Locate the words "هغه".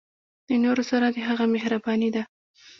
1.27-1.45